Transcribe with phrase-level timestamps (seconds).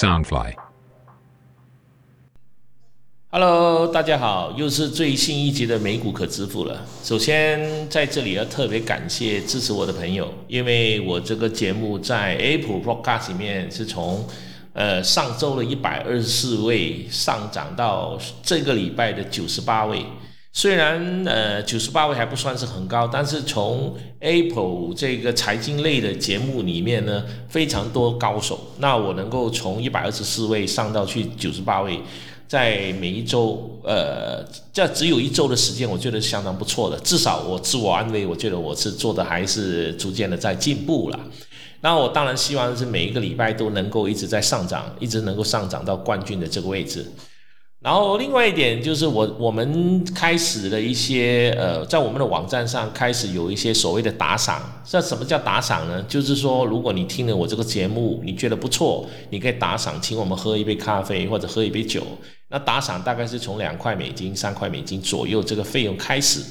[0.00, 0.54] Soundfly。
[3.28, 6.86] Hello，大家好，又是最新一集的美股可支付了。
[7.02, 14.26] 首先在这里要特别感谢支持我的朋友，因为我这个节目在 Apple Podcast 里面是从
[14.72, 20.06] 呃上周的一百二十四位上涨到这个礼拜的九十八位。
[20.52, 28.58] 虽然呃九十八位还不算是很高，但是从 Apple 这个财经类的节目里面呢，非常多高手。
[28.78, 32.00] 那我能够从一百二十四位上到去九十八位。
[32.48, 36.98] 在每一周，呃，这只有一周的时间，我觉得相当不错的。
[36.98, 41.20] 至少我自我安慰，我觉得我是做的还是逐渐的在进步了。
[41.80, 47.06] 那我当然希望是每一个礼拜都能够一直在上涨，一直能够上涨到冠军的这个位置。
[47.80, 54.60] 然后另外一点就是我我们开始了一些呃，在我们的网站上开始有一些所谓的打赏。
[54.84, 56.02] 这什么叫打赏呢？
[56.02, 62.02] 就是说，如果你听了我这个节目，你觉得不错，你可以打赏，请我们喝一杯咖啡或者喝一杯酒。
[62.48, 66.42] 那打赏大概是从两块美金、三块美金左右这个费用开始。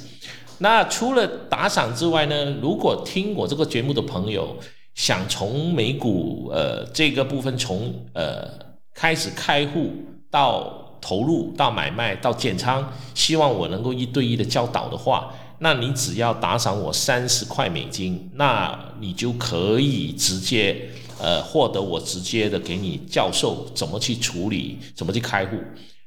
[0.58, 4.58] 那除了打赏之外呢，如果听我这个节目的朋友
[4.96, 8.50] 想从美股呃这个部分从呃
[8.96, 9.92] 开始开户
[10.32, 20.90] 到投入到买卖到建仓，希望我能够一对一的教导的话，那你只要打赏我三十块美金，那你就可以直接
[21.20, 25.58] 呃获得我直接的给你教授怎么去处理，怎么去开户。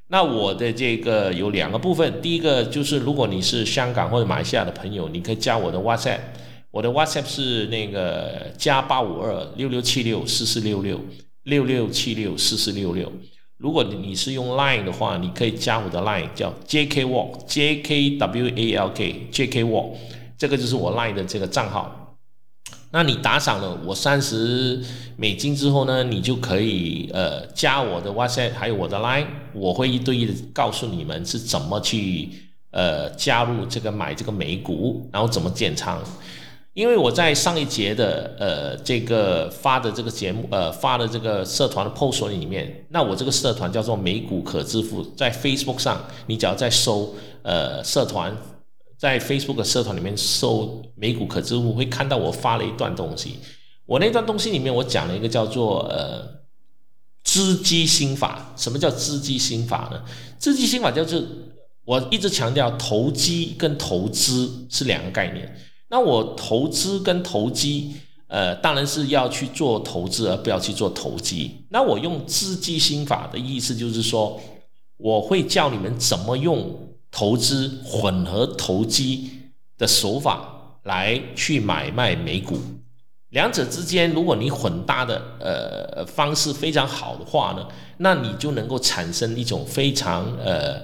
[0.08, 6.18] 那我的这个有两个部分，第一个就是如果你是香港或者马来西亚的朋友，你可以加我的 WhatsApp，
[6.70, 11.00] 我的 WhatsApp 是那个加八五二六六七六四四六六
[11.44, 13.10] 六六七六四四六六。
[13.62, 19.90] 如果你是用 Line 的话，你可以加我的 Line，叫 JK Walk，J K W A L K，J K Walk，
[20.36, 22.16] 这个就是我 Line 的这个账号。
[22.90, 24.82] 那你打赏了我三十
[25.16, 32.28] 美金之后呢，你就可以呃加我的 WhatsApp，还有我的 Line，我会一对一的告诉你们是怎么去
[32.72, 36.02] 呃加入这个买这个美股，然后怎么建仓。
[36.74, 48.34] 因为我在上一节的呃这个发的这个节目呃发的这个社团的 post 里面，那我这个社团叫做美股可支付，在 Facebook 上，你只要在搜呃社团，
[48.96, 53.38] 在 Facebook 社团里面搜美股可支付，会看到我发了一段东西。
[53.84, 56.26] 我那段东西里面我讲了一个叫做呃
[57.22, 58.54] 资基心法。
[58.56, 60.02] 什么叫资基心法呢？
[60.38, 61.28] 资基心法就是
[61.84, 65.54] 我一直强调投机跟投资是两个概念。
[65.92, 67.92] 那我投资跟投机，
[68.28, 71.50] 呃，当然是要去做投资，而不要去做投机。
[71.68, 74.40] 那我用资基心法的意思就是说，
[74.96, 79.30] 我会教你们怎么用投资混合投机
[79.76, 82.56] 的手法来去买卖美股。
[83.28, 90.80] 两者之间，如果你混搭的呃方式非常好的话呢，那你就能够产生一种非常呃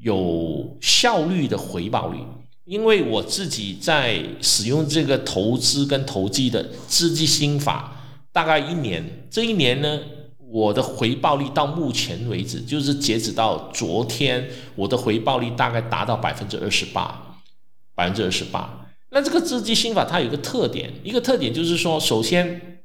[0.00, 2.18] 有效率的回报率。
[2.64, 7.96] 因为我自己在使用这个投资跟投机的资金心法，
[8.32, 9.26] 大概一年。
[9.30, 9.98] 这一年呢，
[10.38, 17.38] 我的回报率到目前为止，就是截止到昨天，我的回报率大概达到百分之二十八，
[17.94, 18.86] 百分之二十八。
[19.10, 22.84] 那这个资金心法它有一个特点，一个特点就是说，首先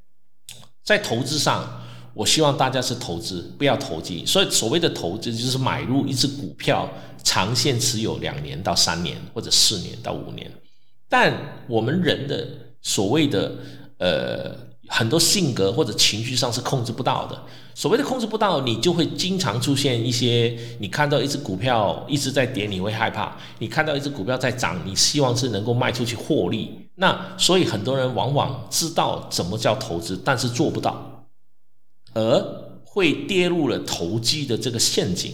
[0.83, 1.83] 在投资上。
[2.13, 4.25] 我希望大家是投资，不要投机。
[4.25, 6.89] 所以所谓的投资就是买入一只股票，
[7.27, 10.49] 长线持有两年到三年，或者四年到五年。
[11.09, 11.33] 但
[11.67, 12.47] 我们人的
[12.81, 13.51] 所谓的
[13.97, 14.55] 呃
[14.87, 17.37] 很多性格或者情绪上是控制不到的。
[17.75, 26.89] 所谓的控制不到，你就会经常出现一些，你看到一只股票一直在跌，你会害怕；你看到一只股票在涨，你希望是能够卖出去获利。
[26.95, 31.27] 那所以很多人往往知道怎么叫投资，但是做不到。
[32.13, 32.21] 而
[32.85, 35.33] 会跌入了投机的这个陷阱。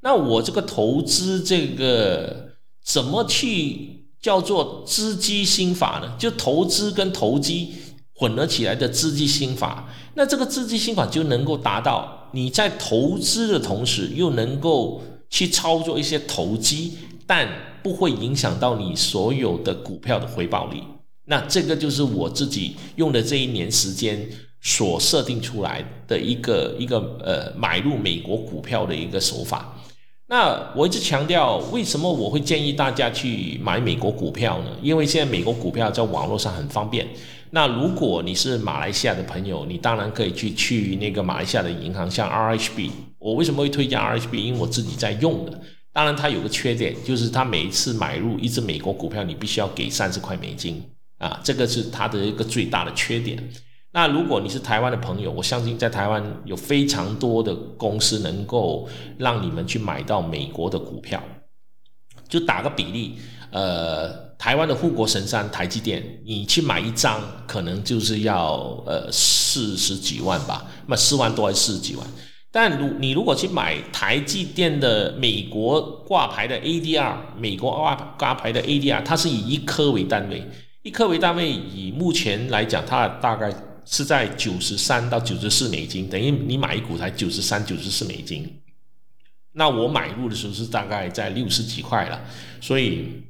[0.00, 2.50] 那我这个投资这个
[2.84, 6.14] 怎么去叫做资基心法呢？
[6.18, 7.74] 就投资跟投机
[8.14, 9.88] 混合起来的资基心法。
[10.14, 17.48] 那这个资基心法就能够达到你在投资的同时，又能够去操作一些投机，但
[17.82, 20.82] 不会影响到你所有的股票的回报率。
[21.26, 24.28] 那这个就是我自己用的这一年时间。
[24.60, 29.72] 所设定出来的一个一个呃买入美国股票的一个手法。
[30.30, 34.70] 那我一直强调，为什么我会建议大家去买美国股票呢？
[34.82, 37.08] 因为现在美国股票在网络上很方便。
[37.50, 42.90] 那如果你是马来西亚的朋友，你当然可以去去那个马来西亚的银行，像 RHB。
[43.18, 44.34] 我为什么会推荐 RHB？
[44.34, 45.60] 因为我自己在用的。
[45.94, 50.82] 当然，它有个缺点，就是它每一次买入一只美国股票，你必须要给三十块美金
[51.16, 53.42] 啊，这个是它的一个最大的缺点。
[53.98, 61.20] 那如果你是台湾的朋友，我相信在台湾有非常多的公司能够让你们去买到美国的股票。
[62.28, 63.18] 就打个比例，
[63.50, 64.08] 呃，
[64.38, 72.06] 台湾的护国神山台积电，你去买一张，可能就是要呃四十几万吧，那四万多还是四十几万？
[72.52, 80.46] 但如你如果去买台积电的美国挂牌的 ADR，美国挂挂牌的 ADR，它是以一颗为单位，
[80.84, 83.52] 一颗为单位，以目前来讲，它大概
[83.90, 88.60] 是在九十三到九十四美金，等于你买一股才九十三、九十四美金。
[89.52, 92.20] 那我买入的时候是大概在六十几块了，
[92.60, 93.22] 所以，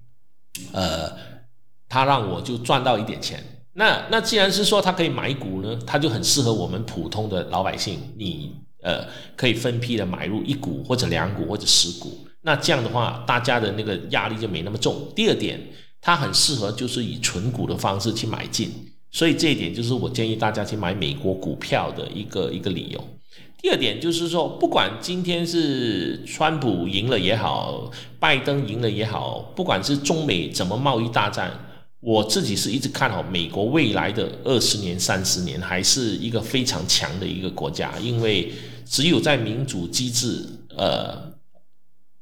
[0.73, 1.11] 呃，
[1.89, 3.43] 他让我就赚到一点钱。
[3.75, 8.53] 那那既然是说他可以买股呢，他就很适合我们普通的老百姓，你
[8.83, 9.07] 呃
[9.37, 12.27] 可以分批的买入一股或者两股或者十股。
[12.43, 15.13] 那这样的话，大家的那个压力就没那么重。
[15.15, 15.61] 第二点，
[16.01, 18.73] 它很适合就是以纯股的方式去买进，
[19.11, 23.03] 所以这一点就是我建议大家去买美国股票的一个一个理由。
[23.61, 27.91] 第二点就是说，不管今天是川普赢了也好，
[28.21, 31.53] 拜登赢了也好，不管是中美怎么贸易大战，
[31.99, 38.53] 我自己是一直看好美国未来的二十年、三十年还是一个非常强的一个国家，因为
[38.85, 40.45] 只有在民主机制，
[40.77, 41.33] 呃，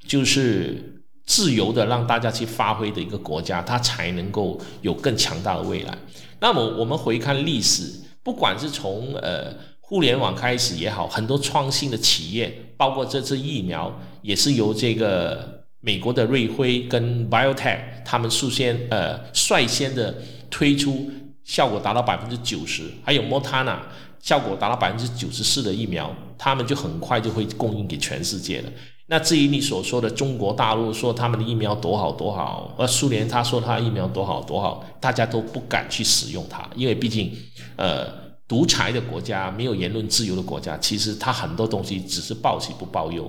[0.06, 0.95] 就是
[1.26, 5.98] 自由的让大家去发挥的一个国家，它才能够有更强大的未来。
[6.40, 7.92] 那么我们回看历史，
[8.22, 9.52] 不管是从呃。
[9.88, 20.12] 互联网开始也好，很多创新的企业，包括这次疫苗，也是由这个美国的瑞辉跟 BioTech 他们率先呃率先的
[20.50, 21.08] 推出，
[21.44, 23.78] 效果达到百分之九十，还有 Moderna
[24.20, 28.72] 效果达到百分之九十四的疫苗，他们就很快就会供应给全世界了。
[29.06, 37.32] 那至于你所说的中国大陆说他们的疫苗多好多好，而苏联他说他疫苗多好多好，大家都不敢去使用它，因为毕竟
[37.76, 38.26] 呃。
[38.48, 43.28] 独裁的国家，没有言论自由的国家，其实它很多东西只是报喜不报忧。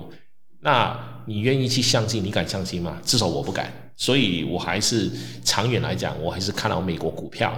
[0.60, 0.96] 那
[1.26, 2.24] 你愿意去相信？
[2.24, 2.98] 你敢相信吗？
[3.04, 3.90] 至少我不敢。
[3.96, 5.10] 所以我还是
[5.42, 7.52] 长远来讲，我还是看到美国股票。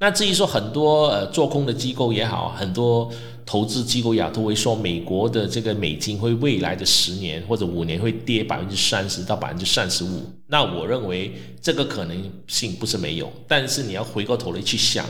[0.00, 3.10] 那至于说很多呃做空的机构也好，很多
[3.44, 10.22] 投资机构也，都会说美国的这个美金会未来的十年或者五年会跌百分之三十到百分之三十五。
[10.46, 15.04] 那我认为这个可能性不是没有，但是你要回过头来去想。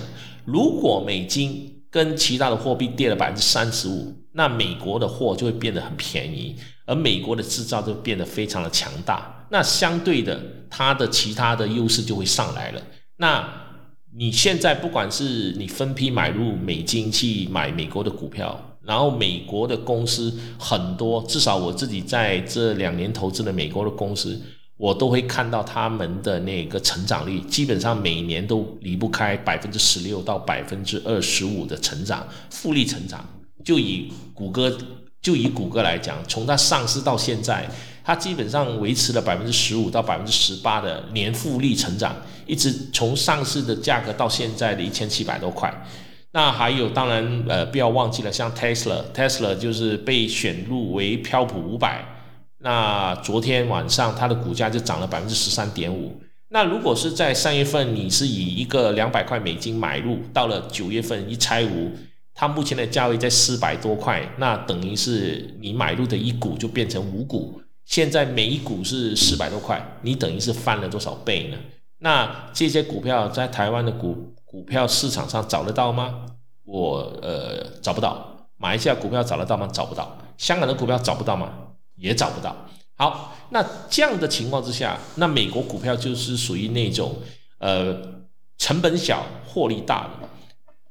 [0.44, 6.56] 如果美金跟其他的货币跌了百分之三十五，那美国的货就会变得很便宜，
[6.86, 9.46] 而美国的制造就变得非常的强大。
[9.50, 12.80] 那相对的，它的其他的优势就会上来了。
[13.16, 13.46] 那
[14.18, 24.42] 你现在不管是你分批买入美金去买美国的股票，然后美国的公司很多，至少我自己在这两年投资的美国的公司。
[24.76, 33.24] 我都会看到他们的那个成长率，基本上每年都离不开百分之十六到百分之二十五的成长，复利成长。
[33.64, 34.76] 就以谷歌，
[35.20, 37.68] 就以谷歌来讲，从它上市到现在，
[38.08, 42.16] 它基本上维持了百分之十五到百分之十八的年复利成长，
[42.46, 45.70] 一直从上市的价格到现在的一千七百多块。
[46.32, 52.02] 那还有，当然，呃，不要忘记了，像 Tesla，Tesla 就是被选入为标普五百。
[52.60, 56.18] 那昨天晚上它的股价就涨了百分之十三点五。
[56.48, 61.92] 那如果是在三月份，你是以一个两百块美金买入，到了九月份一拆五，
[62.32, 67.60] 它目前的价位在四百多块，那等于是你买入的一股就变成五股。
[67.88, 71.56] 现在每一股是四百多块，你等于是翻了多少倍呢？
[72.00, 76.26] 那这些股票在台湾的股股票市场上找得到吗？
[76.64, 78.46] 我呃找不到。
[78.58, 79.66] 马来西亚股票找得到吗？
[79.72, 80.18] 找不到。
[80.36, 81.50] 香港的股票找不到吗？
[81.96, 82.54] 也找不到。
[82.94, 87.16] 好，那这样的情况之下，那美国股票就是属于那种
[87.58, 87.96] 呃
[88.58, 90.28] 成本小、获利大的。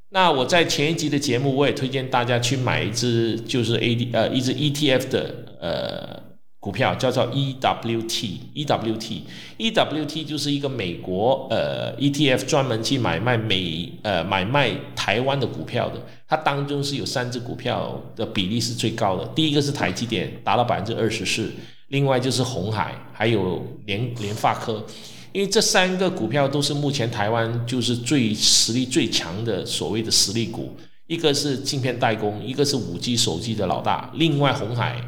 [0.09, 6.23] 那我在前一集的节目，我也推荐大家去买一只就是 A D 呃一只 E T F 的呃
[6.67, 9.23] 股票，叫做 E W T E W T
[9.55, 15.95] E W T 就是一个美国呃 E T F 专门去买卖美呃买卖台湾的股票的。
[16.27, 21.49] 它当中是有三只股票的比例是最高的，第一个是台积电，达到百分之二十四，
[21.87, 24.85] 另外就是红海，还有联联发科，
[25.31, 30.75] 因为这三个股票都是目前台湾就是最实力最强的所谓的实力股，
[31.07, 35.01] 一个是镜片代工，一个是五 G 手机的老大，另外红海，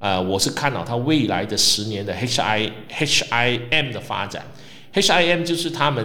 [0.00, 4.44] 呃，我是看到它未来的十年的 H I H I M 的发展
[4.94, 6.04] ，H I M 就是他们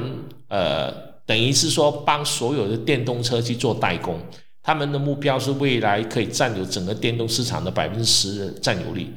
[0.50, 1.04] 呃。
[1.28, 4.20] 等于是说，帮所有的电动车去做代工，
[4.62, 9.12] 他们的目标是未来可以占有整个电动市场的百分之十的占有率。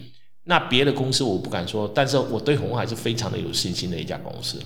[0.44, 4.58] 那别的公司我不敢说，但是我对红海是非常的有信心的一家公司。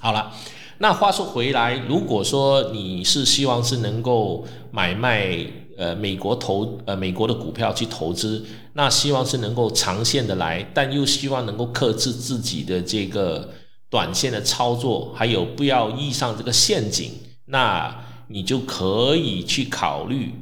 [0.00, 0.34] 好了，
[0.78, 5.38] 那话说回来，如果说你是希望是能够买卖
[5.78, 13.48] 呃美国投呃美国的股票去投资，那希望是能够长线的来，但又希望能够克制自己的这个
[13.88, 17.12] 短线的操作，还有不要遇上这个陷阱，
[17.46, 20.34] 那你就可以去考虑。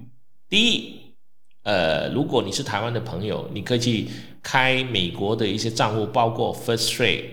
[0.48, 0.94] 第一，
[1.64, 4.08] 呃，如果你是台湾的朋友，你可以去
[4.42, 7.24] 开美国的一些账户，包括 First Trade，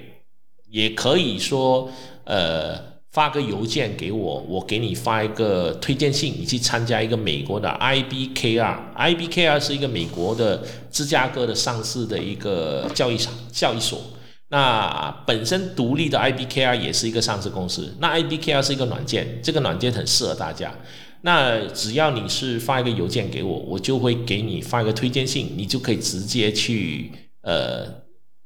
[0.69, 1.89] 也可以说
[2.25, 2.92] 呃。
[3.13, 8.75] 发个邮件给我，我给你发一个推荐信，你去参加一个美国的 IBKR。
[8.98, 14.01] IBKR 是一个美国的芝加哥的上市的一个交易场交易所。
[14.50, 17.96] 那本身独立的 IBKR 也是一个上市公司。
[18.00, 20.74] 那 IBKR 是一个软件，这个软件很适合大家。
[21.22, 27.12] 那只要你是发一个邮件给我，我就会给你发一个推荐信，你就可以直接去
[27.43, 28.02] 呃。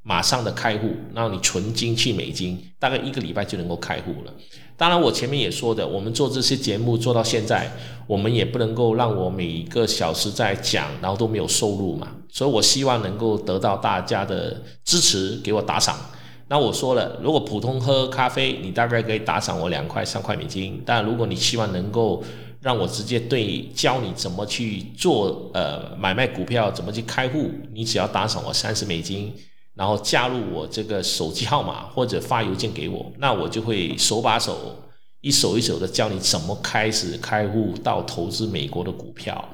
[0.08, 4.32] 马上的开户，让你存金去美金，大概一个礼拜就能够开户了。
[4.74, 7.70] 当然，我前面也说的，我们做这些节目做到现在，
[8.06, 12.08] 我们也不能够让我每一个小时在讲，然后都没有收入嘛。
[12.30, 15.94] 所以我希望能够得到大家的支持，给我打赏。
[16.48, 20.82] 那我说了，如果普通喝咖啡，你大概可以打赏我两块、三块美金。
[20.86, 22.24] 但如果你希望能够
[22.62, 29.34] 让我直接对教你怎么去做呃买卖股票，怎么去开户，你只要打赏我三十美金。
[29.78, 34.76] 然后加入我这个手机号码或者发邮件给我， 那我就会手把手、
[35.20, 39.48] 一手一手的教你怎么开始开户到投资美国的股票。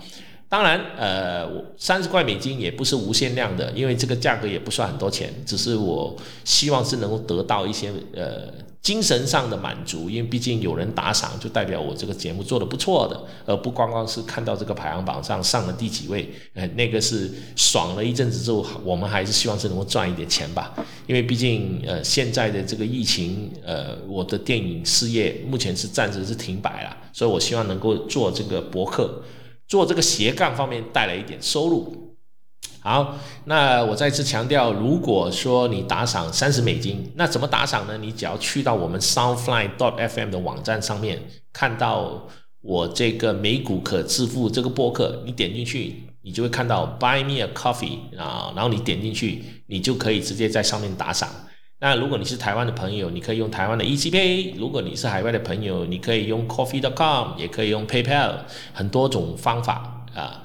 [0.54, 8.54] 当然，呃，三十块美金也不是无限量的，因为这个价格也不算很多钱，只是我希望是能够得到一些呃。
[8.80, 20.74] 精神上的满足，因为毕竟有人打赏，就代表我这个节目做的不错的，而不光光是看到这个排行榜上上了第几位，呃，那个是爽了一阵子之后，我们还是希望是能够赚一点钱吧。
[21.06, 29.22] 因为毕竟呃现在的这个疫情，呃，我的电影事业目前是暂时是停摆了，所以我希望能够做这个博客，
[29.66, 32.16] 做这个斜杠方面带来一点收入。
[32.80, 33.16] 好，
[33.46, 37.96] 那我再次强调，如果说你打赏三十美金，那怎么打赏呢？
[37.96, 42.28] 你只要去到我们 Soundfly.dot.fm 的网站上面，看到
[42.60, 51.30] 我这个美股可致富这个播客，你点进去，你就会看到 Buy me a coffee 啊，然后你点进去，你就可以直接在上面打赏。
[51.84, 58.36] 那如果你是台湾的朋友，你可以用台湾的 ECPay；如果你是海外的朋友，你可以用 Coffee.com，也可以用 PayPal，
[58.72, 60.42] 很多种方法啊。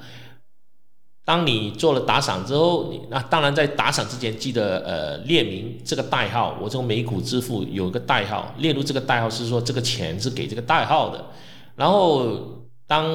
[1.24, 6.58] 当你做了打赏之后，那当然在打赏之前记得呃列明这个代号。
[6.60, 11.24] 我这个美股支付有一个代号，列入这个代号是说这个钱是给这个代号的。
[11.74, 12.36] 然后
[12.86, 13.06] 当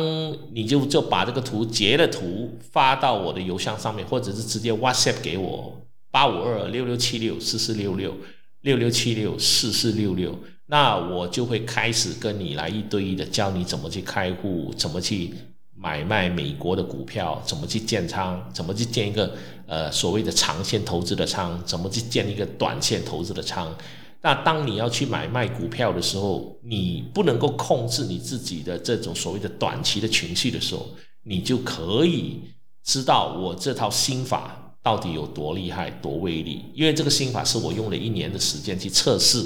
[0.51, 5.75] 你就就把这个图截了图发到我的邮箱上面，或者是直接 WhatsApp 给我
[6.15, 8.15] 八五二六六七六四四六六
[8.61, 10.33] 六六七六四四六六，
[10.67, 15.33] 那我就会开始跟你来一对一的教你怎么去开户，怎么去。
[15.77, 18.41] 买卖美国的股票，怎么去建仓？
[18.53, 19.35] 怎么去建一个
[19.67, 21.61] 呃所谓的长线投资的仓？
[21.65, 23.75] 怎么去建一个短线投资的仓？
[24.21, 30.87] 那当你要去买卖股票的时候，你不能够控制你自己的这种所谓的短期的情绪的时候，
[31.23, 32.39] 你就可以
[32.85, 36.63] 知道我这套心法到底有多厉害、多威力。
[36.75, 39.43] 因为这个心法是我用了一年的时间去测试。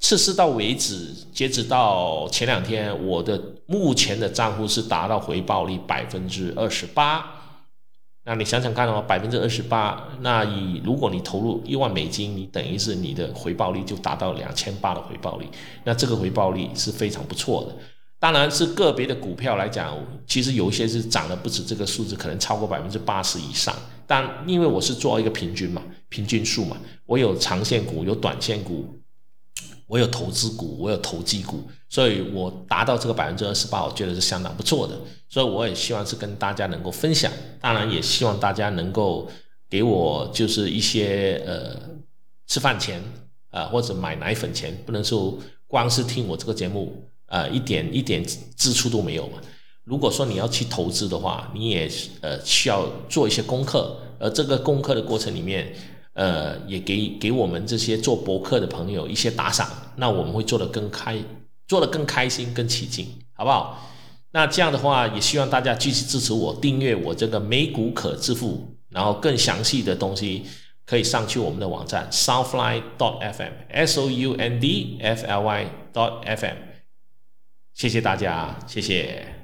[0.00, 7.24] 测试到为止，截止到前两天，我的目前的账户是达到回报率百分之二十八。
[8.24, 15.46] 那你想想看哦，百分之二十八，那以如果你投入一万美金，你等于是你的回报率就达到两千八的回报率。
[15.84, 17.76] 那这个回报率是非常不错的。
[18.18, 23.74] 当然是个别的股票来讲，其实有一些是涨了不止这个数字，可能超过百分之八十以上。
[24.06, 28.98] 但因为我是做一个平均嘛，平均数嘛，我有长线股，有短线股。
[29.88, 34.98] 我有投资股，我有投机股，所以我达到这个百分之二十八，我觉得是相当不错的。
[35.28, 37.30] 所以我也希望是跟大家能够分享，
[37.60, 39.28] 当然也希望大家能够
[39.68, 41.78] 给我就是一些呃
[42.46, 43.02] 吃饭钱
[43.50, 48.24] 啊或者买奶粉钱，不能说光是听我这个节目啊一点一点
[48.56, 49.42] 支出都没有嘛。
[49.84, 55.74] 如果说你要去投资的话，你也呃需要做一些功课，而这个功课的过程里面。
[56.14, 61.18] 呃，也给给我们这些做博客的朋友一些打赏，那我们会做得更开，
[61.66, 63.90] 做得更开心、更起劲，好不好？
[64.32, 70.44] 那这样的话，也希望大家继续支持我，订阅我这个美股可致富，然后更详细的东西
[70.84, 76.56] 可以上去我们的网站 soundfly.dot.fm，s o u n d f l y.dot.fm，
[77.72, 79.41] 谢谢大家，谢谢。